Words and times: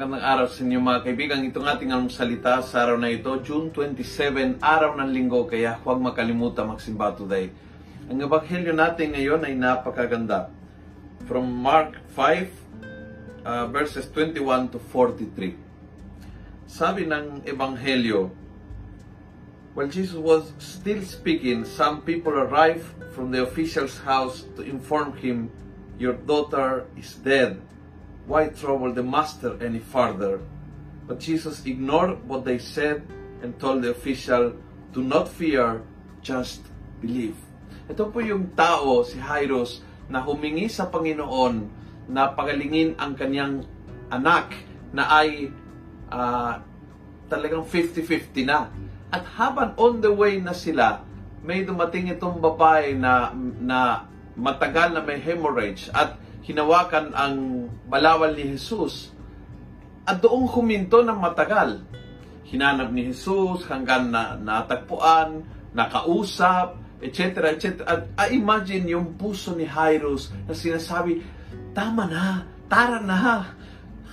araw 0.00 0.48
sa 0.48 0.64
inyo 0.64 0.80
mga 0.80 1.04
kaibigan. 1.04 1.44
Itong 1.44 1.68
ating 1.68 1.92
anong 1.92 2.08
salita 2.08 2.64
sa 2.64 2.88
araw 2.88 2.96
na 2.96 3.12
ito, 3.12 3.28
June 3.44 3.68
27, 3.68 4.56
araw 4.64 4.96
ng 4.96 5.12
linggo, 5.12 5.44
kaya 5.44 5.76
huwag 5.84 6.00
makalimutan 6.00 6.72
magsimba 6.72 7.12
today. 7.12 7.52
Ang 8.08 8.24
ebanghelyo 8.24 8.72
natin 8.72 9.12
ngayon 9.12 9.44
ay 9.44 9.52
napakaganda. 9.52 10.48
From 11.28 11.52
Mark 11.52 12.00
5, 12.16 13.44
uh, 13.44 13.68
verses 13.68 14.08
21 14.08 14.72
to 14.72 14.80
43. 14.88 15.60
Sabi 16.64 17.04
ng 17.04 17.44
ebanghelyo, 17.44 18.32
While 19.76 19.92
Jesus 19.92 20.16
was 20.16 20.56
still 20.56 21.04
speaking, 21.04 21.68
some 21.68 22.00
people 22.08 22.32
arrived 22.32 22.88
from 23.12 23.36
the 23.36 23.44
official's 23.44 24.00
house 24.00 24.48
to 24.56 24.64
inform 24.64 25.20
him, 25.20 25.52
Your 26.00 26.16
daughter 26.16 26.88
is 26.96 27.20
dead. 27.20 27.60
Why 28.30 28.46
trouble 28.54 28.94
the 28.94 29.02
master 29.02 29.58
any 29.58 29.82
further? 29.82 30.38
But 31.10 31.18
Jesus 31.18 31.66
ignored 31.66 32.22
what 32.30 32.46
they 32.46 32.62
said 32.62 33.02
and 33.42 33.58
told 33.58 33.82
the 33.82 33.90
official, 33.90 34.54
Do 34.94 35.02
not 35.02 35.26
fear, 35.26 35.82
just 36.22 36.62
believe. 37.02 37.34
Ito 37.90 38.06
po 38.06 38.22
yung 38.22 38.54
tao, 38.54 39.02
si 39.02 39.18
Jairus, 39.18 39.82
na 40.06 40.22
humingi 40.22 40.70
sa 40.70 40.86
Panginoon 40.86 41.54
na 42.06 42.30
pagalingin 42.30 42.94
ang 43.02 43.18
kanyang 43.18 43.66
anak 44.14 44.54
na 44.94 45.10
ay 45.10 45.50
uh, 46.14 46.62
talagang 47.26 47.66
50-50 47.66 48.46
na. 48.46 48.70
At 49.10 49.26
habang 49.42 49.74
on 49.74 49.98
the 49.98 50.14
way 50.14 50.38
na 50.38 50.54
sila, 50.54 51.02
may 51.42 51.66
dumating 51.66 52.14
itong 52.14 52.38
babae 52.38 52.94
na, 52.94 53.34
na 53.58 54.06
matagal 54.38 54.94
na 54.94 55.02
may 55.02 55.18
hemorrhage 55.18 55.90
at 55.90 56.14
hinawakan 56.44 57.12
ang 57.12 57.34
balawal 57.86 58.32
ni 58.32 58.56
Jesus 58.56 59.12
at 60.04 60.18
doong 60.18 60.48
huminto 60.50 61.04
ng 61.04 61.18
matagal. 61.20 61.84
Hinanap 62.50 62.90
ni 62.90 63.14
Jesus 63.14 63.62
hanggang 63.70 64.10
na 64.10 64.34
natagpuan, 64.34 65.46
nakausap, 65.70 66.74
etc. 66.98 67.54
etc. 67.54 67.64
At 67.86 68.00
I-imagine 68.28 68.90
yung 68.90 69.14
puso 69.14 69.54
ni 69.54 69.68
Jairus 69.68 70.34
na 70.48 70.52
sinasabi, 70.56 71.22
tama 71.70 72.10
na, 72.10 72.42
tara 72.66 72.98
na, 72.98 73.54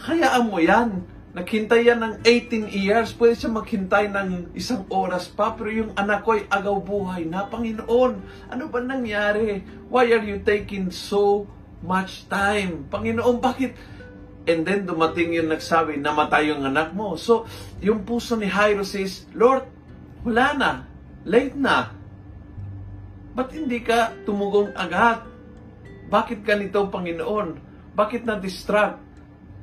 hayaan 0.05 0.45
mo 0.45 0.61
yan. 0.61 1.01
Naghintay 1.33 1.85
yan 1.85 2.01
ng 2.01 2.15
18 2.25 2.73
years, 2.73 3.13
pwede 3.13 3.37
siya 3.37 3.51
maghintay 3.53 4.09
ng 4.09 4.57
isang 4.57 4.89
oras 4.89 5.29
pa, 5.29 5.53
pero 5.53 5.69
yung 5.69 5.91
anak 5.93 6.25
ko 6.25 6.33
ay 6.33 6.49
agaw 6.49 6.77
buhay 6.81 7.29
na, 7.29 7.45
Panginoon, 7.45 8.13
ano 8.49 8.63
ba 8.69 8.79
nangyari? 8.81 9.61
Why 9.89 10.09
are 10.13 10.25
you 10.25 10.41
taking 10.41 10.89
so 10.89 11.45
much 11.81 12.25
time. 12.31 12.85
Panginoon, 12.89 13.37
bakit? 13.41 13.77
And 14.47 14.63
then 14.63 14.87
dumating 14.87 15.35
yung 15.35 15.51
nagsabi, 15.51 15.99
namatay 15.99 16.49
yung 16.55 16.63
anak 16.63 16.95
mo. 16.95 17.19
So, 17.19 17.43
yung 17.83 18.07
puso 18.07 18.39
ni 18.39 18.47
Jairus 18.47 18.95
is, 18.95 19.27
Lord, 19.35 19.67
wala 20.23 20.55
na. 20.55 20.71
Late 21.27 21.57
na. 21.59 21.91
Ba't 23.35 23.51
hindi 23.51 23.83
ka 23.83 24.15
tumugong 24.23 24.71
agad? 24.73 25.27
Bakit 26.07 26.47
ganito, 26.47 26.87
Panginoon? 26.87 27.59
Bakit 27.91 28.23
na-distract? 28.23 29.03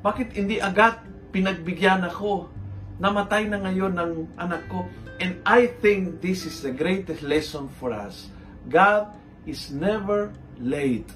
Bakit 0.04 0.36
hindi 0.36 0.60
agad 0.60 1.00
pinagbigyan 1.32 2.04
ako? 2.04 2.52
Namatay 3.00 3.48
na 3.48 3.64
ngayon 3.64 3.96
ng 3.96 4.12
anak 4.36 4.68
ko. 4.68 4.84
And 5.16 5.40
I 5.48 5.72
think 5.80 6.20
this 6.20 6.44
is 6.44 6.60
the 6.60 6.74
greatest 6.74 7.24
lesson 7.24 7.72
for 7.80 7.90
us. 7.94 8.28
God 8.68 9.16
is 9.48 9.72
never 9.72 10.36
late. 10.60 11.08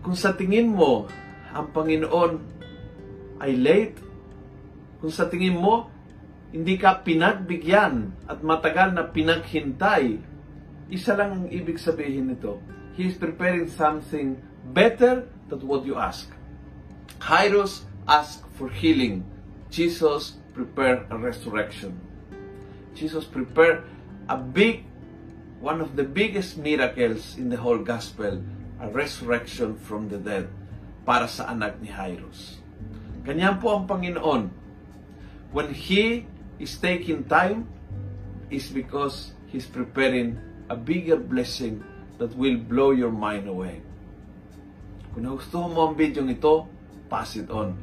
Kung 0.00 0.16
sa 0.16 0.32
tingin 0.32 0.72
mo, 0.72 1.04
ang 1.52 1.68
Panginoon 1.76 2.32
ay 3.40 3.52
late, 3.56 4.00
kung 5.00 5.12
sa 5.12 5.28
tingin 5.28 5.60
mo, 5.60 5.92
hindi 6.50 6.80
ka 6.80 7.04
pinagbigyan 7.04 8.26
at 8.26 8.40
matagal 8.40 8.96
na 8.96 9.06
pinaghintay, 9.06 10.18
isa 10.90 11.12
lang 11.14 11.30
ang 11.30 11.46
ibig 11.52 11.78
sabihin 11.78 12.32
nito. 12.32 12.58
He 12.96 13.06
is 13.06 13.16
preparing 13.16 13.70
something 13.70 14.40
better 14.74 15.28
than 15.46 15.62
what 15.68 15.86
you 15.86 15.94
ask. 16.00 16.32
Jairus 17.20 17.86
asked 18.08 18.44
for 18.56 18.72
healing. 18.72 19.22
Jesus 19.70 20.40
prepared 20.56 21.06
a 21.12 21.16
resurrection. 21.16 21.94
Jesus 22.96 23.22
prepared 23.22 23.86
a 24.26 24.36
big, 24.36 24.82
one 25.60 25.78
of 25.78 25.94
the 25.94 26.02
biggest 26.02 26.58
miracles 26.58 27.38
in 27.38 27.52
the 27.52 27.60
whole 27.60 27.78
gospel 27.78 28.42
a 28.80 28.88
resurrection 28.88 29.76
from 29.76 30.08
the 30.08 30.16
dead 30.16 30.48
para 31.04 31.28
sa 31.28 31.52
anak 31.52 31.76
ni 31.84 31.92
Jairus. 31.92 32.60
Ganyan 33.22 33.60
po 33.60 33.76
ang 33.76 33.84
Panginoon. 33.84 34.48
When 35.52 35.76
He 35.76 36.24
is 36.56 36.80
taking 36.80 37.28
time, 37.28 37.68
is 38.50 38.72
because 38.72 39.32
He's 39.46 39.66
preparing 39.66 40.38
a 40.70 40.76
bigger 40.76 41.18
blessing 41.18 41.82
that 42.18 42.34
will 42.36 42.58
blow 42.58 42.90
your 42.90 43.10
mind 43.10 43.46
away. 43.46 43.82
Kung 45.10 45.26
nagustuhan 45.26 45.74
mo 45.74 45.90
ang 45.90 45.94
video 45.98 46.22
ito, 46.26 46.70
pass 47.10 47.34
it 47.34 47.50
on. 47.50 47.74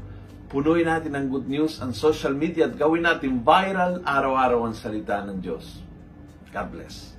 Punuin 0.47 0.87
natin 0.87 1.11
ng 1.11 1.27
good 1.27 1.51
news 1.51 1.83
ang 1.83 1.91
social 1.91 2.31
media 2.31 2.71
at 2.71 2.79
gawin 2.79 3.03
natin 3.03 3.43
viral 3.43 3.99
araw-araw 4.07 4.63
ang 4.63 4.75
salita 4.77 5.19
ng 5.27 5.43
Diyos. 5.43 5.83
God 6.55 6.71
bless. 6.71 7.11